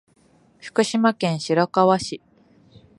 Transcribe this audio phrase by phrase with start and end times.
[0.59, 2.21] 福島県白河市